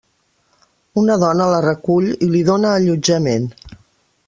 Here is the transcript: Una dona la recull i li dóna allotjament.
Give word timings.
Una 1.01 1.17
dona 1.23 1.47
la 1.51 1.59
recull 1.67 2.09
i 2.15 2.31
li 2.33 2.43
dóna 2.51 2.73
allotjament. 2.79 3.49